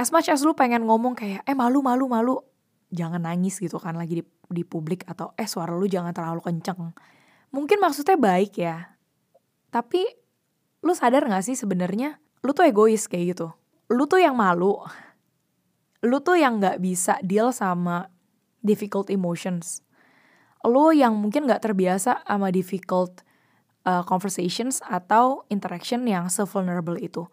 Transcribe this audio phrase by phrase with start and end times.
[0.00, 2.40] as much as lu pengen ngomong kayak eh malu malu malu
[2.88, 6.96] jangan nangis gitu kan lagi di, di publik atau eh suara lu jangan terlalu kenceng.
[7.52, 8.96] Mungkin maksudnya baik ya
[9.68, 10.02] tapi
[10.80, 13.52] lu sadar gak sih sebenarnya lu tuh egois kayak gitu?
[13.92, 14.80] Lu tuh yang malu
[16.00, 18.08] lu tuh yang nggak bisa deal sama
[18.64, 19.84] difficult emotions.
[20.64, 23.20] Lu yang mungkin gak terbiasa sama difficult
[23.84, 27.28] uh, conversations atau interaction yang se-vulnerable itu.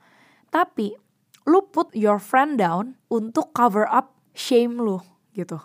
[0.52, 0.96] Tapi
[1.48, 5.00] lu put your friend down untuk cover up shame lu
[5.32, 5.64] gitu.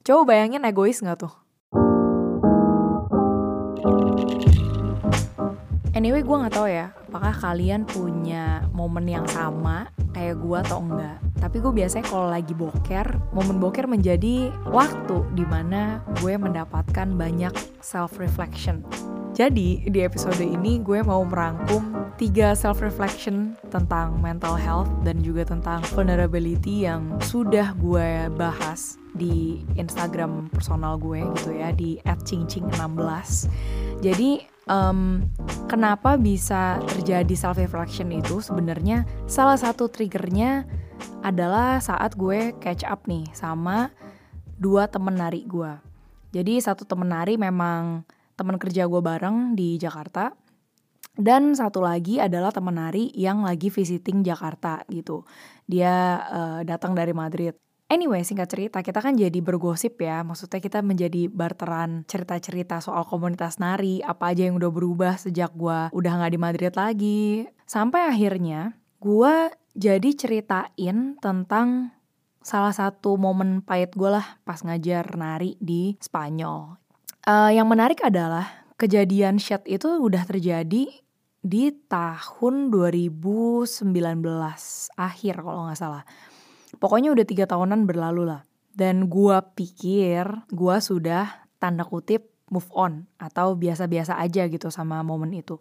[0.00, 1.34] Coba bayangin egois gak tuh?
[5.92, 11.20] Anyway, gue gak tahu ya, apakah kalian punya momen yang sama kayak gue atau enggak.
[11.36, 17.52] Tapi gue biasanya kalau lagi boker, momen boker menjadi waktu di mana gue mendapatkan banyak
[17.84, 18.82] self-reflection.
[19.34, 25.82] Jadi di episode ini gue mau merangkum tiga self-reflection tentang mental health dan juga tentang
[25.90, 33.50] vulnerability yang sudah gue bahas di Instagram personal gue gitu ya di @cingcing16.
[34.06, 34.38] Jadi
[34.70, 35.26] um,
[35.66, 40.62] kenapa bisa terjadi self reflection itu sebenarnya salah satu triggernya
[41.26, 43.90] adalah saat gue catch up nih sama
[44.62, 45.74] dua temen nari gue.
[46.30, 50.34] Jadi satu temen nari memang temen kerja gue bareng di Jakarta.
[51.14, 55.22] Dan satu lagi adalah temen nari yang lagi visiting Jakarta gitu.
[55.70, 57.54] Dia uh, datang dari Madrid.
[57.86, 60.26] Anyway, singkat cerita, kita kan jadi bergosip ya.
[60.26, 65.94] Maksudnya kita menjadi barteran cerita-cerita soal komunitas nari, apa aja yang udah berubah sejak gue
[65.94, 67.46] udah gak di Madrid lagi.
[67.68, 71.94] Sampai akhirnya gue jadi ceritain tentang
[72.42, 76.83] salah satu momen pahit gue lah pas ngajar nari di Spanyol.
[77.24, 80.92] Uh, yang menarik adalah kejadian shit itu udah terjadi
[81.44, 83.80] di tahun 2019
[84.96, 86.04] akhir kalau nggak salah.
[86.76, 88.44] Pokoknya udah tiga tahunan berlalu lah.
[88.74, 95.32] Dan gue pikir gue sudah tanda kutip move on atau biasa-biasa aja gitu sama momen
[95.32, 95.56] itu.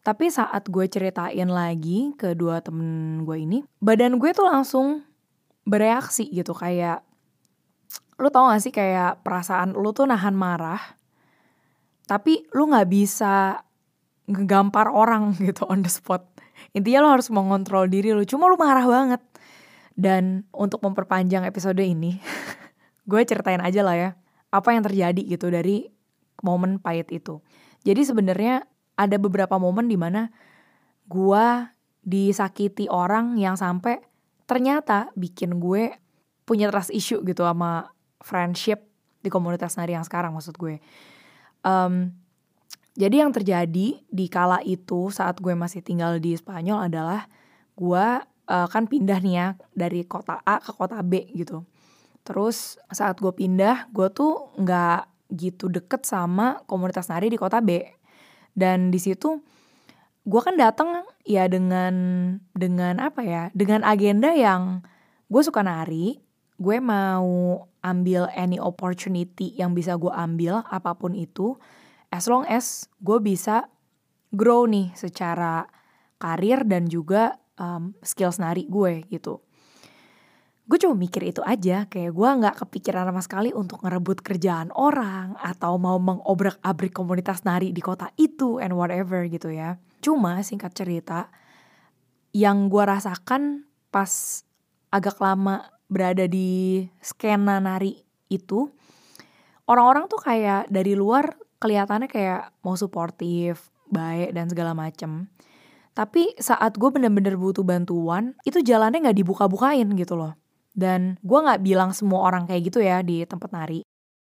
[0.00, 5.04] Tapi saat gue ceritain lagi ke dua temen gue ini, badan gue tuh langsung
[5.68, 7.04] bereaksi gitu kayak
[8.20, 10.80] lu tau gak sih kayak perasaan lu tuh nahan marah,
[12.04, 13.64] tapi lu nggak bisa
[14.28, 16.26] ngegampar orang gitu on the spot.
[16.76, 19.22] Intinya lu harus mengontrol diri lu, cuma lu marah banget.
[20.00, 22.16] Dan untuk memperpanjang episode ini,
[23.10, 24.10] gue ceritain aja lah ya,
[24.48, 25.88] apa yang terjadi gitu dari
[26.40, 27.40] momen pahit itu.
[27.84, 28.64] Jadi sebenarnya
[28.96, 30.28] ada beberapa momen di mana
[31.08, 31.46] gue
[32.00, 34.00] disakiti orang yang sampai
[34.48, 35.92] ternyata bikin gue
[36.44, 37.90] punya trust issue gitu sama
[38.20, 38.86] friendship
[39.20, 40.80] di komunitas nari yang sekarang maksud gue.
[41.60, 42.16] Um,
[42.96, 47.28] jadi yang terjadi di kala itu saat gue masih tinggal di Spanyol adalah
[47.78, 48.06] gue
[48.50, 51.64] uh, kan pindah nih ya dari kota A ke kota B gitu.
[52.26, 57.86] Terus saat gue pindah, gue tuh nggak gitu deket sama komunitas nari di kota B
[58.58, 59.38] dan di situ
[60.26, 61.94] gue kan datang ya dengan
[62.52, 64.84] dengan apa ya dengan agenda yang
[65.30, 66.20] gue suka nari
[66.60, 71.56] gue mau ambil any opportunity yang bisa gue ambil apa pun itu
[72.12, 73.72] as long as gue bisa
[74.28, 75.64] grow nih secara
[76.20, 79.40] karir dan juga um, skills nari gue gitu.
[80.70, 85.34] Gue cuma mikir itu aja kayak gue nggak kepikiran sama sekali untuk ngerebut kerjaan orang
[85.40, 89.80] atau mau mengobrak-abrik komunitas nari di kota itu and whatever gitu ya.
[89.98, 91.26] Cuma singkat cerita
[92.30, 94.44] yang gue rasakan pas
[94.94, 97.98] agak lama berada di skena nari
[98.30, 98.70] itu
[99.66, 105.26] orang-orang tuh kayak dari luar kelihatannya kayak mau suportif baik dan segala macem
[105.92, 110.38] tapi saat gue bener-bener butuh bantuan itu jalannya nggak dibuka-bukain gitu loh
[110.74, 113.82] dan gue gak bilang semua orang kayak gitu ya di tempat nari.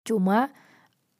[0.07, 0.47] Cuma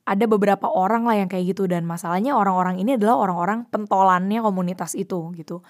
[0.10, 4.96] ada beberapa orang lah yang kayak gitu dan masalahnya orang-orang ini adalah orang-orang pentolannya komunitas
[4.96, 5.62] itu gitu.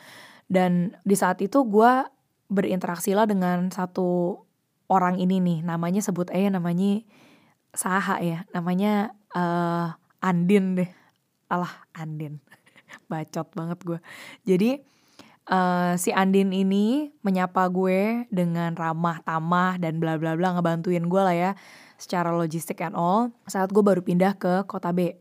[0.50, 1.92] Dan di saat itu gue
[2.50, 4.42] berinteraksi lah dengan satu
[4.90, 7.06] orang ini nih namanya sebut aja namanya
[7.70, 10.90] Saha ya namanya uh, Andin deh.
[11.48, 12.42] Alah Andin.
[13.10, 14.00] Bacot banget gue
[14.44, 14.82] jadi
[15.50, 21.22] uh, si Andin ini menyapa gue dengan ramah tamah dan bla bla bla ngebantuin gue
[21.22, 21.52] lah ya
[22.00, 25.20] secara logistik and all saat gue baru pindah ke kota B.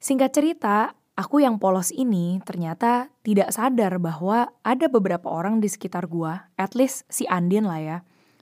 [0.00, 6.08] Singkat cerita, aku yang polos ini ternyata tidak sadar bahwa ada beberapa orang di sekitar
[6.08, 7.98] gue, at least si Andin lah ya,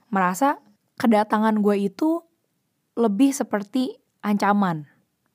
[0.07, 0.61] merasa
[0.99, 2.21] kedatangan gue itu
[2.99, 4.85] lebih seperti ancaman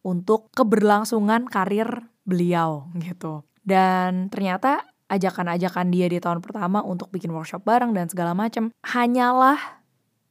[0.04, 3.48] untuk keberlangsungan karir beliau gitu.
[3.64, 9.56] Dan ternyata ajakan-ajakan dia di tahun pertama untuk bikin workshop bareng dan segala macam hanyalah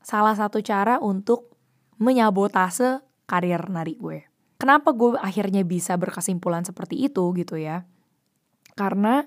[0.06, 1.58] salah satu cara untuk
[1.98, 4.30] menyabotase karir nari gue.
[4.62, 7.84] Kenapa gue akhirnya bisa berkesimpulan seperti itu gitu ya?
[8.78, 9.26] Karena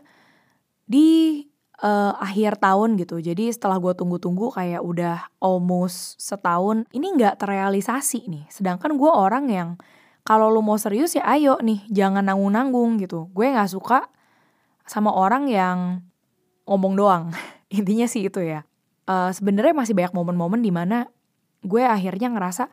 [0.87, 1.43] di
[1.83, 3.21] uh, akhir tahun gitu.
[3.21, 8.45] Jadi setelah gue tunggu-tunggu kayak udah almost setahun, ini nggak terrealisasi nih.
[8.49, 9.69] Sedangkan gue orang yang
[10.27, 13.31] kalau lu mau serius ya ayo nih, jangan nanggung-nanggung gitu.
[13.31, 14.09] Gue nggak suka
[14.87, 16.07] sama orang yang
[16.67, 17.25] ngomong doang.
[17.77, 18.65] Intinya sih itu ya.
[19.07, 21.07] Uh, Sebenarnya masih banyak momen-momen di mana
[21.63, 22.71] gue akhirnya ngerasa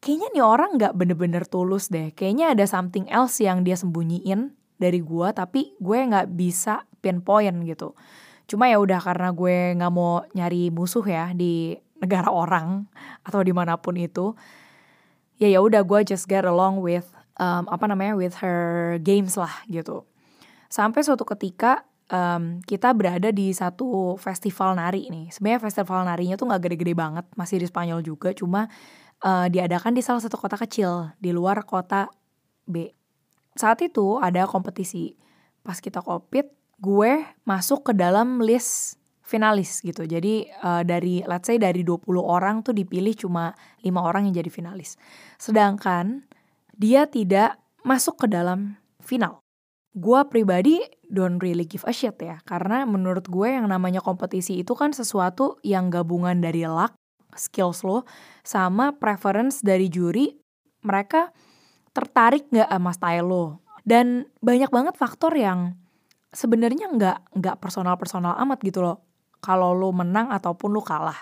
[0.00, 2.12] kayaknya nih orang nggak bener-bener tulus deh.
[2.12, 7.96] Kayaknya ada something else yang dia sembunyiin dari gue, tapi gue nggak bisa pinpoint gitu.
[8.46, 12.86] Cuma ya udah karena gue nggak mau nyari musuh ya di negara orang
[13.26, 14.34] atau di mana pun itu.
[15.36, 17.06] Ya ya udah gue just get along with
[17.36, 20.06] um, apa namanya with her games lah gitu.
[20.70, 25.30] Sampai suatu ketika um, kita berada di satu festival nari nih.
[25.30, 28.70] Sebenarnya festival narinya tuh nggak gede-gede banget, masih di Spanyol juga, cuma
[29.22, 32.10] uh, diadakan di salah satu kota kecil di luar kota
[32.66, 32.90] B.
[33.56, 35.16] Saat itu ada kompetisi.
[35.64, 40.06] Pas kita kopit, gue masuk ke dalam list finalis gitu.
[40.06, 44.50] Jadi uh, dari let's say dari 20 orang tuh dipilih cuma lima orang yang jadi
[44.52, 44.94] finalis.
[45.40, 46.24] Sedangkan
[46.76, 49.46] dia tidak masuk ke dalam final
[49.96, 50.76] gue pribadi
[51.08, 55.56] don't really give a shit ya karena menurut gue yang namanya kompetisi itu kan sesuatu
[55.64, 56.92] yang gabungan dari luck
[57.32, 58.04] skills lo
[58.44, 60.36] sama preference dari juri
[60.84, 61.32] mereka
[61.96, 63.44] tertarik nggak sama style lo
[63.88, 65.72] dan banyak banget faktor yang
[66.36, 69.00] sebenarnya nggak nggak personal personal amat gitu loh.
[69.40, 71.16] Kalau lo menang ataupun lo kalah.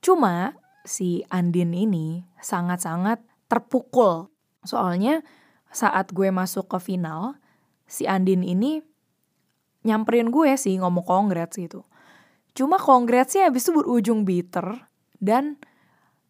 [0.00, 0.56] Cuma
[0.88, 3.20] si Andin ini sangat-sangat
[3.52, 4.32] terpukul.
[4.64, 5.20] Soalnya
[5.68, 7.36] saat gue masuk ke final
[7.84, 8.80] si Andin ini
[9.84, 11.84] nyamperin gue sih ngomong congrats gitu.
[12.56, 14.64] Cuma congratsnya habis itu berujung bitter
[15.20, 15.60] dan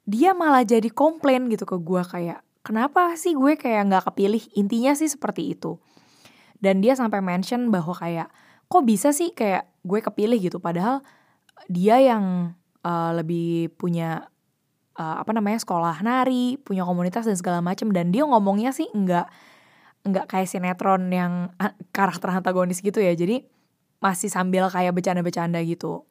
[0.09, 4.43] dia malah jadi komplain gitu ke gue kayak kenapa sih gue kayak nggak kepilih?
[4.59, 5.79] Intinya sih seperti itu
[6.65, 8.33] dan dia sampai mention bahwa kayak
[8.73, 10.57] kok bisa sih kayak gue kepilih gitu?
[10.57, 11.05] Padahal
[11.69, 14.33] dia yang uh, lebih punya
[14.97, 19.29] uh, apa namanya sekolah nari punya komunitas dan segala macam dan dia ngomongnya sih nggak
[20.05, 21.53] nggak kayak sinetron yang
[21.97, 23.13] karakter antagonis gitu ya.
[23.13, 23.45] Jadi
[24.01, 26.05] masih sambil kayak bercanda-bercanda gitu.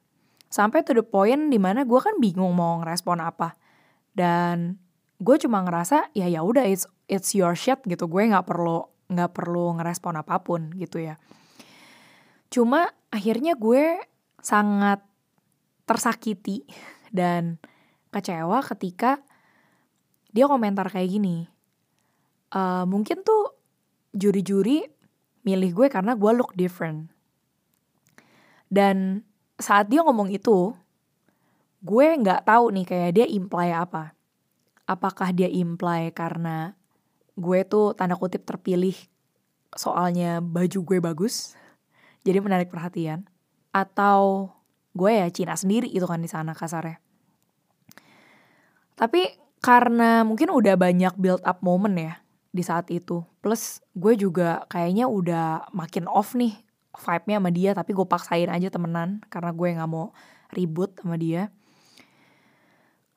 [0.50, 3.54] Sampai to the point di mana gue kan bingung mau ngerespon apa.
[4.14, 4.78] Dan
[5.18, 8.10] gue cuma ngerasa ya ya udah it's it's your shit gitu.
[8.10, 11.16] Gue nggak perlu nggak perlu ngerespon apa pun gitu ya
[12.50, 13.98] cuma akhirnya gue
[14.42, 15.02] sangat
[15.88, 16.66] tersakiti
[17.14, 17.56] dan
[18.10, 19.22] kecewa ketika
[20.34, 21.46] dia komentar kayak gini
[22.54, 23.54] uh, mungkin tuh
[24.14, 24.86] juri-juri
[25.44, 27.12] milih gue karena gue look different.
[28.70, 29.22] Dan
[29.60, 30.72] saat dia ngomong itu,
[31.84, 34.16] gue nggak tahu nih kayak dia imply apa.
[34.88, 36.74] Apakah dia imply karena
[37.34, 38.94] gue tuh tanda kutip terpilih
[39.74, 41.58] soalnya baju gue bagus,
[42.22, 43.26] jadi menarik perhatian.
[43.74, 44.54] Atau
[44.94, 47.02] gue ya Cina sendiri itu kan di sana kasarnya.
[48.94, 49.26] Tapi
[49.58, 52.14] karena mungkin udah banyak build up moment ya,
[52.54, 53.26] di saat itu.
[53.42, 56.54] Plus gue juga kayaknya udah makin off nih
[56.94, 60.14] vibe-nya sama dia tapi gue paksain aja temenan karena gue nggak mau
[60.54, 61.50] ribut sama dia.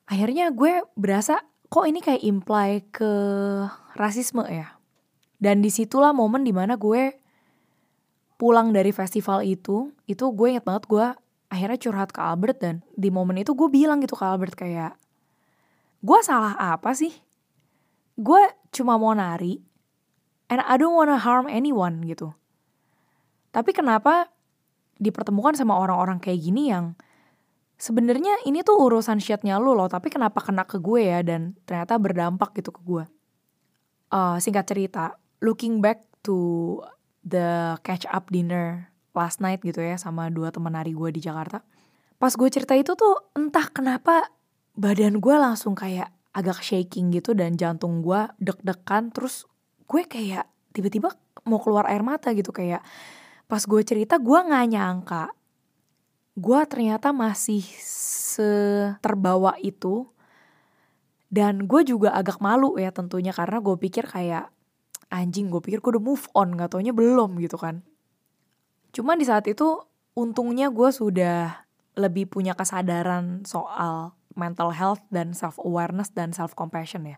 [0.09, 1.37] Akhirnya gue berasa
[1.69, 3.11] kok ini kayak imply ke
[3.97, 4.77] rasisme ya.
[5.37, 7.17] Dan di situlah momen di mana gue
[8.37, 11.05] pulang dari festival itu, itu gue inget banget gue
[11.49, 14.93] akhirnya curhat ke Albert dan di momen itu gue bilang gitu ke Albert kayak,
[16.01, 17.13] gue salah apa sih?
[18.17, 18.41] gue
[18.73, 19.61] cuma mau nari
[20.49, 22.33] and I don't wanna harm anyone gitu.
[23.53, 24.33] Tapi kenapa
[24.97, 26.97] dipertemukan sama orang-orang kayak gini yang
[27.77, 32.01] sebenarnya ini tuh urusan shitnya lu loh, tapi kenapa kena ke gue ya dan ternyata
[32.01, 33.05] berdampak gitu ke gue.
[34.07, 36.79] Uh, singkat cerita, looking back to
[37.27, 41.65] the catch up dinner last night gitu ya sama dua teman nari gue di Jakarta.
[42.17, 44.31] Pas gue cerita itu tuh entah kenapa
[44.77, 49.49] badan gue langsung kayak agak shaking gitu dan jantung gue deg-degan terus
[49.89, 51.09] gue kayak tiba-tiba
[51.49, 52.85] mau keluar air mata gitu kayak
[53.49, 55.33] pas gue cerita gue nggak nyangka
[56.37, 60.05] gue ternyata masih seterbawa itu
[61.27, 64.47] dan gue juga agak malu ya tentunya karena gue pikir kayak
[65.11, 67.83] anjing gue pikir gue udah move on gak taunya belum gitu kan.
[68.95, 69.83] Cuma di saat itu
[70.15, 71.67] untungnya gue sudah
[71.97, 77.17] lebih punya kesadaran soal mental health dan self awareness dan self compassion ya.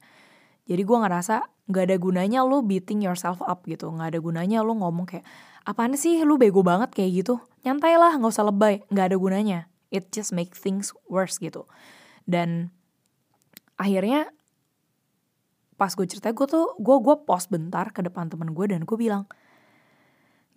[0.70, 3.90] Jadi gue ngerasa gak ada gunanya lo beating yourself up gitu.
[3.94, 5.26] Gak ada gunanya lo ngomong kayak
[5.66, 7.42] apaan sih lu bego banget kayak gitu.
[7.66, 8.82] Nyantai lah nggak usah lebay.
[8.90, 9.60] Nggak ada gunanya.
[9.90, 11.66] It just make things worse gitu.
[12.30, 12.74] Dan
[13.80, 14.28] akhirnya
[15.80, 18.98] pas gue cerita gue tuh gue gue post bentar ke depan temen gue dan gue
[19.00, 19.24] bilang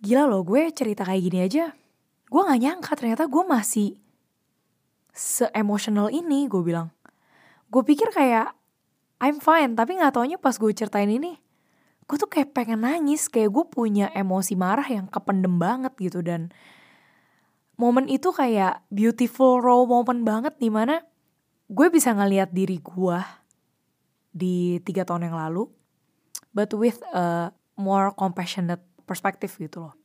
[0.03, 1.71] gila loh gue cerita kayak gini aja.
[2.27, 3.95] Gue nggak nyangka ternyata gue masih
[5.15, 6.91] se-emotional ini gue bilang.
[7.71, 8.51] Gue pikir kayak
[9.23, 11.39] I'm fine tapi nggak taunya pas gue ceritain ini
[12.03, 16.51] gue tuh kayak pengen nangis kayak gue punya emosi marah yang kependem banget gitu dan
[17.79, 20.99] momen itu kayak beautiful raw moment banget di mana
[21.73, 23.17] gue bisa ngeliat diri gue
[24.29, 25.65] di tiga tahun yang lalu
[26.53, 29.97] but with a more compassionate perspective gitu loh.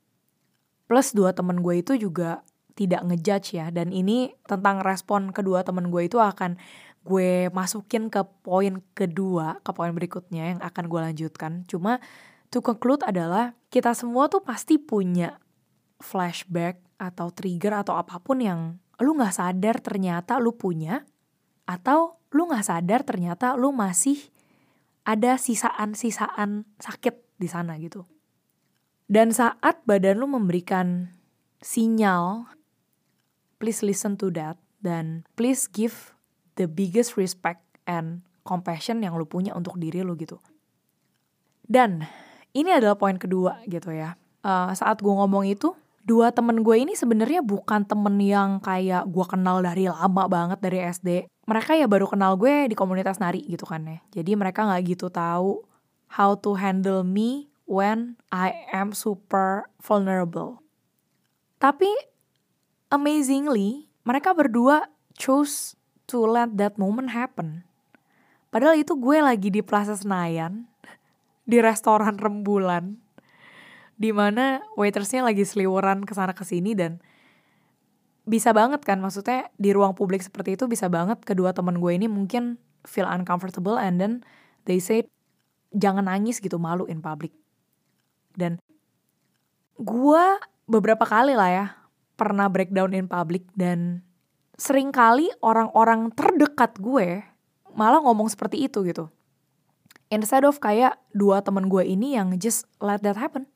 [0.89, 2.41] Plus dua temen gue itu juga
[2.73, 6.57] tidak ngejudge ya dan ini tentang respon kedua temen gue itu akan
[7.05, 11.69] gue masukin ke poin kedua ke poin berikutnya yang akan gue lanjutkan.
[11.69, 12.01] Cuma
[12.49, 15.37] to conclude adalah kita semua tuh pasti punya
[16.01, 18.61] flashback atau trigger atau apa pun yang
[18.99, 21.05] lu nggak sadar ternyata lu punya
[21.69, 24.17] atau lu nggak sadar ternyata lu masih
[25.05, 28.09] ada sisaan-sisaan sakit di sana gitu.
[29.09, 31.13] Dan saat badan lu memberikan
[31.65, 32.49] sinyal,
[33.61, 36.13] please listen to that dan please give
[36.61, 40.37] the biggest respect and compassion yang lu punya untuk diri lu gitu.
[41.65, 42.05] Dan
[42.53, 44.17] ini adalah poin kedua gitu ya.
[44.45, 45.73] Uh, saat gue ngomong itu,
[46.09, 50.81] dua temen gue ini sebenarnya bukan temen yang kayak gue kenal dari lama banget dari
[50.81, 51.29] SD.
[51.45, 54.01] Mereka ya baru kenal gue di komunitas nari gitu kan ya.
[54.17, 55.61] Jadi mereka gak gitu tahu
[56.17, 60.65] how to handle me when I am super vulnerable.
[61.61, 61.93] Tapi
[62.89, 65.77] amazingly, mereka berdua chose
[66.09, 67.69] to let that moment happen.
[68.49, 70.65] Padahal itu gue lagi di Plaza Senayan,
[71.45, 72.97] di restoran rembulan,
[73.99, 77.03] di mana waitersnya lagi seliweran ke sana ke sini dan
[78.29, 82.07] bisa banget kan maksudnya di ruang publik seperti itu bisa banget kedua teman gue ini
[82.07, 84.13] mungkin feel uncomfortable and then
[84.71, 85.03] they say
[85.75, 87.35] jangan nangis gitu malu in public.
[88.39, 88.63] Dan
[89.77, 90.25] gue
[90.71, 91.67] beberapa kali lah ya
[92.15, 94.07] pernah breakdown in public dan
[94.59, 97.23] sering kali orang-orang terdekat gue
[97.75, 99.11] malah ngomong seperti itu gitu.
[100.09, 103.49] Instead of kayak dua temen gue ini yang just let that happen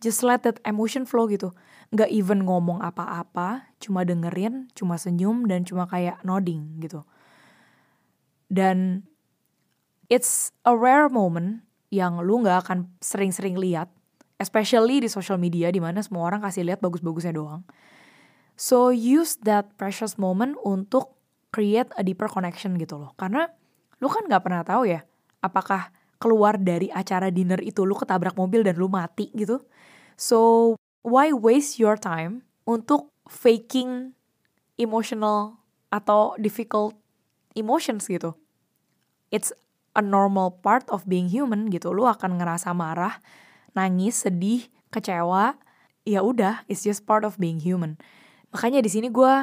[0.00, 1.52] just let that emotion flow gitu.
[1.94, 7.06] Nggak even ngomong apa-apa cuma dengerin cuma senyum dan cuma kayak nodding gitu.
[8.50, 9.06] Dan
[10.10, 13.90] it's a rare moment yang lu nggak akan sering-sering lihat
[14.36, 17.64] especially di social media di mana semua orang kasih lihat bagus-bagusnya doang.
[18.56, 21.16] So use that precious moment untuk
[21.52, 23.12] create a deeper connection gitu loh.
[23.16, 23.48] Karena
[24.00, 25.04] lu kan nggak pernah tahu ya
[25.40, 29.60] apakah keluar dari acara dinner itu lu ketabrak mobil dan lu mati gitu.
[30.16, 34.16] So why waste your time untuk faking
[34.80, 35.60] emotional
[35.92, 36.96] atau difficult
[37.56, 38.36] emotions gitu.
[39.32, 39.50] It's
[39.96, 41.90] a normal part of being human gitu.
[41.90, 43.18] Lu akan ngerasa marah,
[43.72, 45.56] nangis, sedih, kecewa.
[46.06, 47.98] Ya udah, it's just part of being human.
[48.54, 49.34] Makanya di sini gue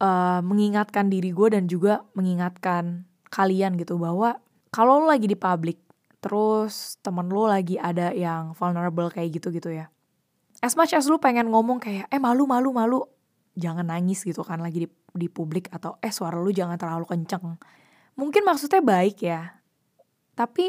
[0.00, 4.40] uh, mengingatkan diri gue dan juga mengingatkan kalian gitu bahwa
[4.72, 5.83] kalau lu lagi di public
[6.24, 9.92] terus temen lu lagi ada yang vulnerable kayak gitu gitu ya.
[10.64, 13.04] As much as lu pengen ngomong kayak eh malu malu malu.
[13.60, 17.60] Jangan nangis gitu kan lagi di, di publik atau eh suara lu jangan terlalu kenceng.
[18.16, 19.60] Mungkin maksudnya baik ya.
[20.32, 20.64] Tapi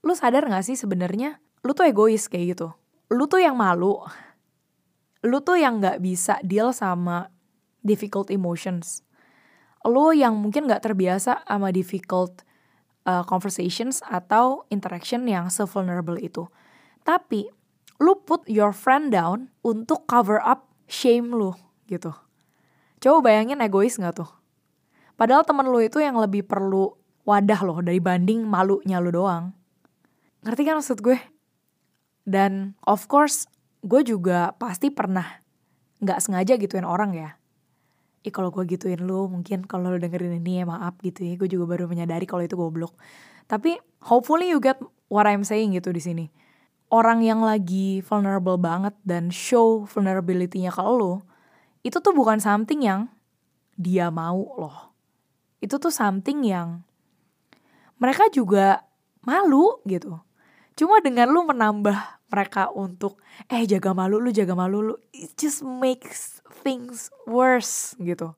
[0.00, 2.72] lu sadar gak sih sebenarnya lu tuh egois kayak gitu?
[3.12, 4.00] Lu tuh yang malu.
[5.20, 7.28] Lu tuh yang nggak bisa deal sama
[7.84, 9.04] difficult emotions.
[9.84, 12.48] Lu yang mungkin nggak terbiasa sama difficult
[13.08, 16.48] uh, conversations atau interaction yang se-vulnerable itu.
[17.04, 17.48] Tapi
[18.00, 21.56] lu put your friend down untuk cover up shame lu
[21.88, 22.12] gitu.
[23.00, 24.30] Coba bayangin egois gak tuh?
[25.16, 29.52] Padahal temen lu itu yang lebih perlu wadah loh dari banding malunya lu doang.
[30.44, 31.20] Ngerti kan maksud gue?
[32.24, 33.48] Dan of course
[33.80, 35.40] gue juga pasti pernah
[36.00, 37.39] gak sengaja gituin orang ya
[38.20, 41.34] ih kalau gue gituin lu mungkin kalau lu dengerin ini ya maaf gitu ya.
[41.40, 42.96] Gue juga baru menyadari kalau itu goblok.
[43.48, 44.76] Tapi hopefully you get
[45.08, 46.26] what I'm saying gitu di sini.
[46.90, 51.22] Orang yang lagi vulnerable banget dan show vulnerability-nya ke lu
[51.80, 53.08] itu tuh bukan something yang
[53.78, 54.92] dia mau loh.
[55.62, 56.84] Itu tuh something yang
[57.96, 58.84] mereka juga
[59.24, 60.20] malu gitu.
[60.76, 65.66] Cuma dengan lu menambah mereka untuk eh jaga malu lu jaga malu lu it just
[65.66, 68.34] makes things worse gitu.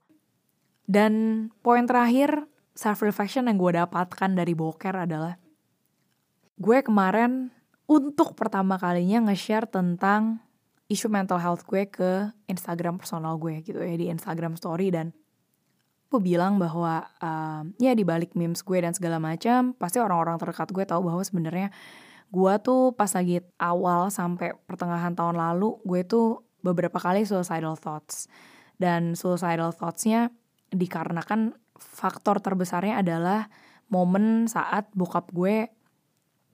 [0.84, 5.36] Dan poin terakhir self reflection yang gue dapatkan dari boker adalah
[6.56, 7.52] gue kemarin
[7.88, 10.40] untuk pertama kalinya nge-share tentang
[10.88, 15.16] isu mental health gue ke Instagram personal gue gitu ya di Instagram story dan
[16.12, 20.68] gue bilang bahwa um, ya di balik memes gue dan segala macam pasti orang-orang terdekat
[20.68, 21.72] gue tahu bahwa sebenarnya
[22.28, 28.30] gue tuh pas lagi awal sampai pertengahan tahun lalu gue tuh beberapa kali suicidal thoughts.
[28.78, 30.30] Dan suicidal thoughtsnya
[30.72, 33.50] dikarenakan faktor terbesarnya adalah
[33.92, 35.68] momen saat bokap gue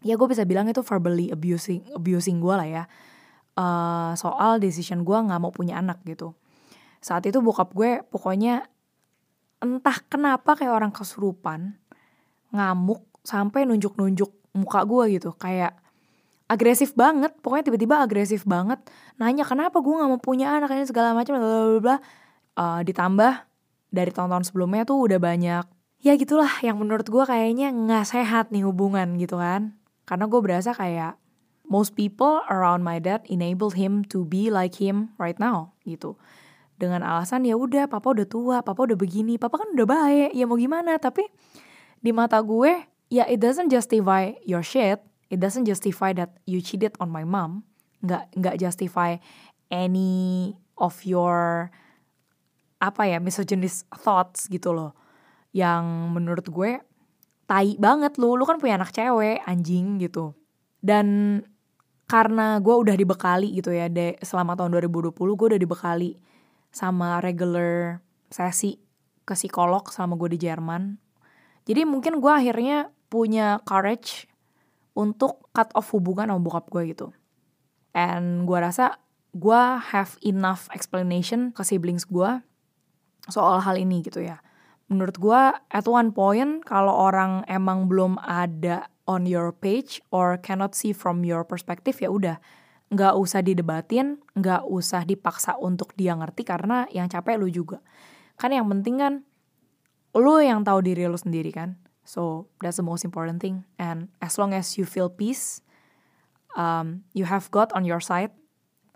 [0.03, 2.85] ya gue bisa bilang itu verbally abusing abusing gue lah ya.
[3.59, 6.35] Uh, soal decision gue nggak mau punya anak gitu.
[6.99, 8.67] Saat itu bokap gue pokoknya
[9.59, 11.79] entah kenapa kayak orang kesurupan
[12.55, 15.31] ngamuk sampai nunjuk-nunjuk muka gue gitu.
[15.35, 15.79] Kayak
[16.49, 17.37] agresif banget.
[17.45, 18.81] Pokoknya tiba-tiba agresif banget.
[19.21, 20.73] Nanya kenapa gue nggak mau punya anak?
[20.73, 21.97] Ini segala macam bla bla bla
[22.59, 23.33] uh, ditambah
[23.93, 25.65] dari tahun-tahun sebelumnya tuh udah banyak.
[26.01, 29.77] Ya gitulah yang menurut gue kayaknya nggak sehat nih hubungan gitu kan.
[30.09, 31.21] Karena gue berasa kayak
[31.69, 36.17] most people around my dad enabled him to be like him right now gitu.
[36.79, 40.45] Dengan alasan ya udah papa udah tua papa udah begini papa kan udah baik ya
[40.49, 40.97] mau gimana?
[40.97, 41.27] Tapi
[41.99, 46.97] di mata gue ya it doesn't justify your shit it doesn't justify that you cheated
[47.01, 47.65] on my mom.
[48.05, 49.17] Nggak nggak justify
[49.69, 51.69] any of your
[52.79, 54.93] apa ya misogynist thoughts gitu loh.
[55.53, 56.71] Yang menurut gue
[57.49, 58.37] tai banget lu.
[58.37, 60.37] Lu kan punya anak cewek anjing gitu.
[60.79, 61.41] Dan
[62.09, 66.17] karena gue udah dibekali gitu ya de selama tahun 2020 gue udah dibekali
[66.73, 68.01] sama regular
[68.33, 68.81] sesi
[69.29, 70.97] ke psikolog selama gue di Jerman.
[71.69, 74.28] Jadi mungkin gue akhirnya punya courage
[74.99, 77.15] untuk cut off hubungan sama bokap gue gitu.
[77.95, 78.99] And gue rasa
[79.31, 79.63] gue
[79.95, 82.43] have enough explanation ke siblings gue
[83.31, 84.43] soal hal ini gitu ya.
[84.91, 90.75] Menurut gue at one point kalau orang emang belum ada on your page or cannot
[90.75, 92.37] see from your perspective ya udah
[92.89, 97.85] nggak usah didebatin, nggak usah dipaksa untuk dia ngerti karena yang capek lu juga.
[98.41, 99.15] Kan yang penting kan
[100.17, 101.77] lu yang tahu diri lu sendiri kan.
[102.09, 103.69] So that's the most important thing.
[103.77, 105.61] And as long as you feel peace,
[106.57, 108.33] um, you have God on your side.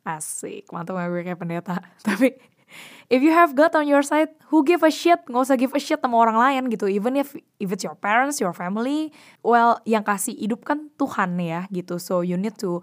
[0.08, 1.76] Asik, mantap gue kayak pendeta.
[2.08, 2.40] Tapi
[3.12, 5.20] if you have God on your side, who give a shit?
[5.28, 6.88] Nggak usah give a shit sama orang lain gitu.
[6.88, 9.12] Even if if it's your parents, your family,
[9.44, 12.00] well, yang kasih hidup kan Tuhan ya gitu.
[12.00, 12.80] So you need to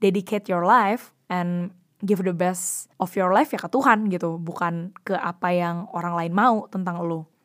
[0.00, 4.96] dedicate your life and give the best of your life ya ke Tuhan gitu, bukan
[5.04, 7.35] ke apa yang orang lain mau tentang lo.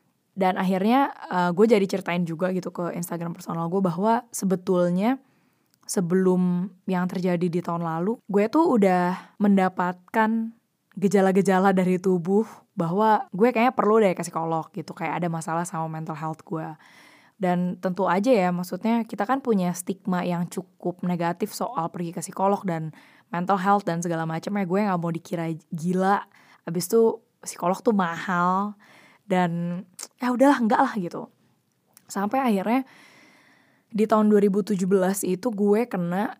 [0.42, 5.22] Dan akhirnya uh, gue jadi ceritain juga gitu ke Instagram personal gue bahwa sebetulnya
[5.86, 10.50] sebelum yang terjadi di tahun lalu, gue tuh udah mendapatkan
[10.98, 15.86] gejala-gejala dari tubuh bahwa gue kayaknya perlu deh ke psikolog gitu, kayak ada masalah sama
[15.86, 16.66] mental health gue.
[17.38, 22.22] Dan tentu aja ya, maksudnya kita kan punya stigma yang cukup negatif soal pergi ke
[22.22, 22.94] psikolog dan
[23.30, 24.66] mental health dan segala macam ya.
[24.66, 26.26] Gue nggak mau dikira gila.
[26.66, 28.78] Abis itu psikolog tuh mahal
[29.26, 29.84] dan
[30.22, 31.28] ya udahlah enggak lah gitu.
[32.06, 32.86] Sampai akhirnya
[33.92, 34.78] di tahun 2017
[35.28, 36.38] itu gue kena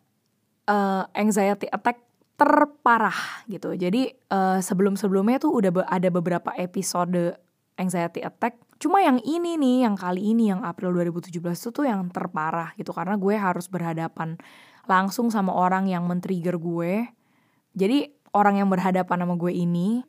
[0.70, 2.00] uh, anxiety attack
[2.38, 3.74] terparah gitu.
[3.76, 7.36] Jadi uh, sebelum-sebelumnya tuh udah ada beberapa episode
[7.76, 12.10] anxiety attack Cuma yang ini nih, yang kali ini, yang April 2017 itu tuh yang
[12.10, 12.90] terparah gitu.
[12.90, 14.42] Karena gue harus berhadapan
[14.90, 17.06] langsung sama orang yang men-trigger gue.
[17.78, 20.02] Jadi orang yang berhadapan sama gue ini,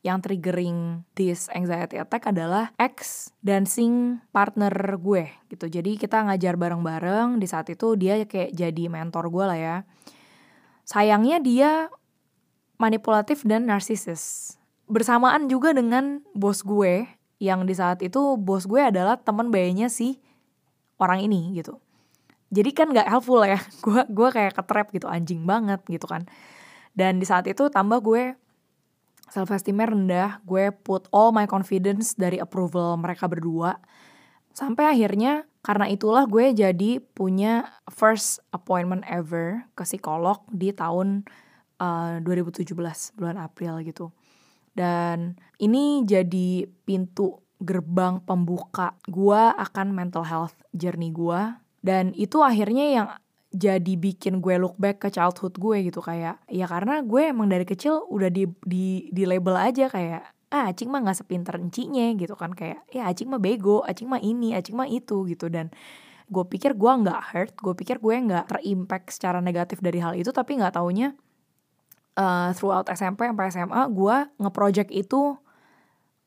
[0.00, 5.68] yang triggering this anxiety attack adalah ex dancing partner gue gitu.
[5.68, 9.76] Jadi kita ngajar bareng-bareng, di saat itu dia kayak jadi mentor gue lah ya.
[10.88, 11.70] Sayangnya dia
[12.80, 14.56] manipulatif dan narsisis.
[14.88, 17.04] Bersamaan juga dengan bos gue
[17.40, 20.20] yang di saat itu bos gue adalah teman bayanya si
[21.00, 21.80] orang ini gitu
[22.52, 26.28] jadi kan nggak helpful ya gue gue kayak ketrap gitu anjing banget gitu kan
[26.92, 28.36] dan di saat itu tambah gue
[29.30, 33.78] self esteemnya rendah gue put all my confidence dari approval mereka berdua
[34.52, 41.24] sampai akhirnya karena itulah gue jadi punya first appointment ever ke psikolog di tahun
[41.78, 42.74] uh, 2017
[43.16, 44.10] bulan April gitu
[44.74, 51.40] dan ini jadi pintu gerbang pembuka gue akan mental health journey gue.
[51.80, 53.08] Dan itu akhirnya yang
[53.50, 57.66] jadi bikin gue look back ke childhood gue gitu kayak ya karena gue emang dari
[57.66, 62.34] kecil udah di di di label aja kayak ah acing mah nggak sepinter encinya gitu
[62.38, 65.50] kan kayak ya acing mah bego acing mah ini acing mah itu gitu.
[65.50, 65.70] Dan
[66.30, 70.30] gue pikir gue nggak hurt gue pikir gue nggak terimpact secara negatif dari hal itu
[70.30, 71.14] tapi nggak taunya
[72.14, 75.34] uh, throughout SMP sampai SMA gue ngeproject itu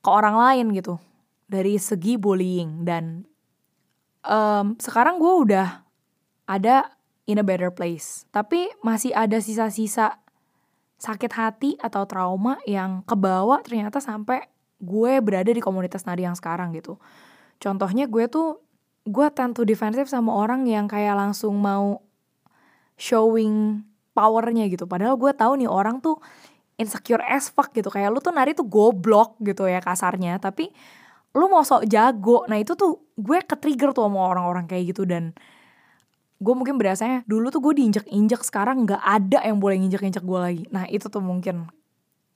[0.04, 1.00] ke orang lain gitu
[1.48, 2.84] dari segi bullying.
[2.84, 3.24] Dan
[4.28, 5.70] um, sekarang gue udah
[6.48, 6.92] ada
[7.30, 10.24] in a better place tapi masih ada sisa-sisa
[11.04, 14.48] sakit hati atau trauma yang kebawa ternyata sampai
[14.84, 17.00] gue berada di komunitas nari yang sekarang gitu.
[17.60, 18.60] Contohnya gue tuh
[19.04, 22.04] gue tentu defensif sama orang yang kayak langsung mau
[23.00, 24.88] showing powernya gitu.
[24.88, 26.20] Padahal gue tahu nih orang tuh
[26.76, 27.88] insecure as fuck gitu.
[27.88, 30.40] Kayak lu tuh nari tuh goblok gitu ya kasarnya.
[30.40, 30.72] Tapi
[31.36, 32.44] lu mau sok jago.
[32.52, 35.32] Nah itu tuh gue ke trigger tuh sama orang-orang kayak gitu dan
[36.44, 40.64] gue mungkin berasanya dulu tuh gue diinjek-injek sekarang nggak ada yang boleh nginjek-injek gue lagi.
[40.76, 41.72] Nah itu tuh mungkin.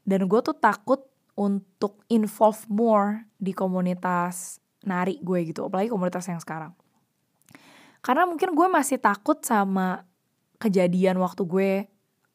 [0.07, 1.03] Dan gue tuh takut
[1.35, 6.71] untuk involve more di komunitas nari gue gitu apalagi komunitas yang sekarang.
[7.99, 10.07] Karena mungkin gue masih takut sama
[10.63, 11.71] kejadian waktu gue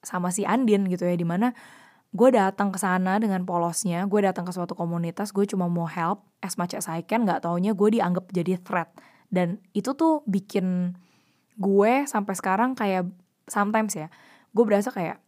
[0.04, 1.56] sama si Andin gitu ya di mana
[2.12, 6.28] gue datang ke sana dengan polosnya gue datang ke suatu komunitas gue cuma mau help
[6.44, 8.92] as much as I can nggak taunya gue dianggap jadi threat.
[9.32, 10.92] Dan itu tuh bikin
[11.58, 13.08] gue sampai sekarang kayak
[13.50, 14.08] sometimes ya
[14.52, 15.22] gue berasa kayak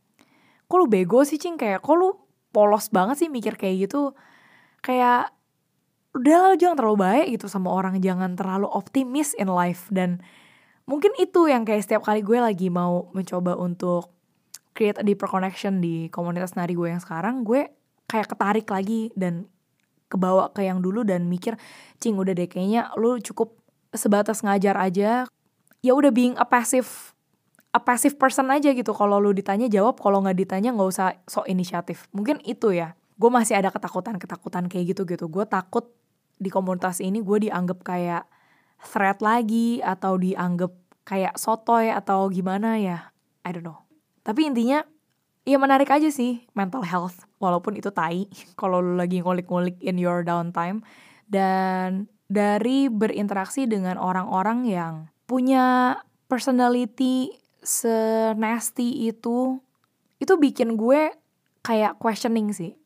[0.69, 1.55] kok lu bego sih cing?
[1.61, 2.17] Kayak kok lu
[2.51, 4.17] polos banget sih mikir kayak gitu?
[4.83, 5.33] Kayak
[6.15, 8.01] udah lo jangan terlalu baik gitu sama orang.
[8.01, 9.89] Jangan terlalu optimis in life.
[9.93, 10.19] Dan
[10.89, 14.13] mungkin itu yang kayak setiap kali gue lagi mau mencoba untuk
[14.75, 17.71] create a deeper connection di komunitas nari gue yang sekarang gue
[18.11, 19.47] kayak ketarik lagi dan
[20.11, 21.55] kebawa ke yang dulu dan mikir
[22.03, 23.55] cing udah deh kayaknya lu cukup
[23.95, 25.31] sebatas ngajar aja
[25.85, 27.12] ya udah being a passive
[27.77, 28.97] a passive person aja gitu.
[28.97, 30.01] Kalau lu ditanya jawab.
[30.01, 32.09] Kalau nggak ditanya nggak usah sok inisiatif.
[32.16, 32.97] Mungkin itu ya.
[33.20, 35.87] Gue masih ada ketakutan ketakutan kayak gitu gitu gue takut
[36.35, 38.27] di komunitas ini gue dianggap kayak
[38.83, 40.75] threat lagi atau dianggap
[41.07, 43.12] kayak sotoy atau gimana ya.
[43.44, 43.85] I don't know.
[44.25, 44.83] Tapi intinya
[45.44, 47.29] ya menarik aja sih mental health.
[47.42, 48.25] Walaupun itu tai
[48.61, 50.81] kalau lu lagi ngulik-ngulik in your downtime.
[51.29, 54.94] Dan dari berinteraksi dengan orang-orang yang
[55.25, 57.33] punya personality
[57.65, 59.59] senasty itu
[60.21, 61.13] itu bikin gue
[61.65, 62.77] kayak questioning sih.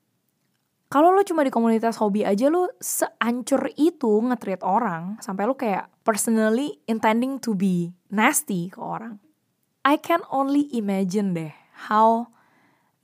[0.89, 5.93] Kalau lo cuma di komunitas hobi aja lo seancur itu nge-treat orang sampai lo kayak
[6.01, 9.21] personally intending to be nasty ke orang.
[9.85, 11.53] I can only imagine deh
[11.91, 12.33] how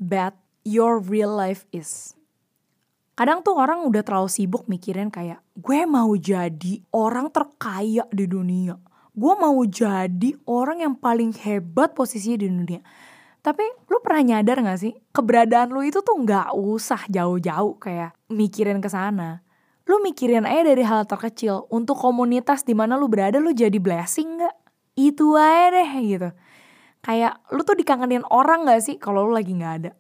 [0.00, 0.32] bad
[0.64, 2.16] your real life is.
[3.14, 8.74] Kadang tuh orang udah terlalu sibuk mikirin kayak gue mau jadi orang terkaya di dunia
[9.14, 12.82] gue mau jadi orang yang paling hebat posisinya di dunia.
[13.44, 18.82] Tapi lu pernah nyadar gak sih keberadaan lu itu tuh gak usah jauh-jauh kayak mikirin
[18.82, 19.44] ke sana.
[19.84, 24.40] Lu mikirin aja dari hal terkecil untuk komunitas di mana lu berada lu jadi blessing
[24.40, 24.56] gak?
[24.96, 26.28] Itu aja deh gitu.
[27.04, 29.92] Kayak lu tuh dikangenin orang gak sih kalau lu lagi gak ada?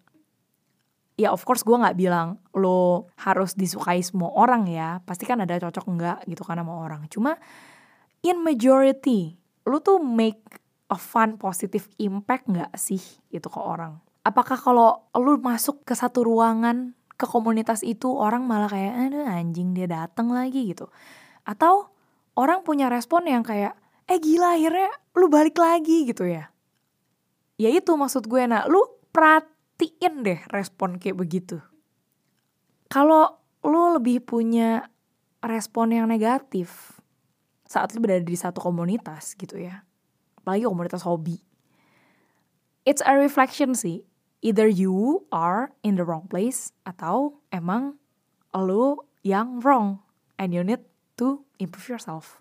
[1.14, 5.04] Ya of course gue gak bilang lo harus disukai semua orang ya.
[5.04, 7.06] Pasti kan ada cocok enggak gitu kan sama orang.
[7.12, 7.36] Cuma
[8.24, 9.36] in majority
[9.68, 10.40] lu tuh make
[10.92, 13.00] a fun positive impact nggak sih
[13.32, 14.00] itu ke orang?
[14.24, 19.76] Apakah kalau lu masuk ke satu ruangan ke komunitas itu orang malah kayak aduh anjing
[19.76, 20.88] dia datang lagi gitu.
[21.44, 21.92] Atau
[22.36, 23.76] orang punya respon yang kayak
[24.08, 26.48] eh gila akhirnya lu balik lagi gitu ya.
[27.60, 28.42] Ya itu maksud gue.
[28.48, 28.80] Nah lu
[29.12, 31.60] perhatiin deh respon kayak begitu.
[32.88, 34.88] Kalau lu lebih punya
[35.44, 36.93] respon yang negatif
[37.74, 39.82] saat lu berada di satu komunitas gitu ya.
[40.38, 41.42] Apalagi komunitas hobi.
[42.86, 44.06] It's a reflection sih.
[44.46, 47.98] Either you are in the wrong place atau emang
[48.54, 50.06] lu yang wrong
[50.38, 50.86] and you need
[51.18, 52.38] to improve yourself.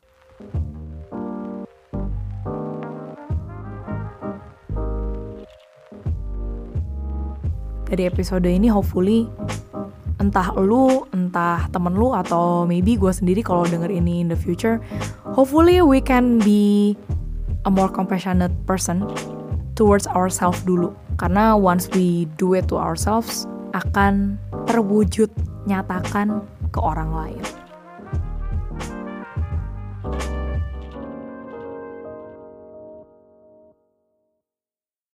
[7.89, 9.29] Dari episode ini hopefully
[10.23, 14.79] entah lu, entah temen lu atau maybe gue sendiri kalau denger ini in the future,
[15.35, 16.95] hopefully we can be
[17.67, 19.03] a more compassionate person
[19.75, 20.95] towards ourselves dulu.
[21.19, 23.43] Karena once we do it to ourselves,
[23.75, 24.39] akan
[24.71, 25.27] terwujud
[25.67, 26.39] nyatakan
[26.71, 27.43] ke orang lain.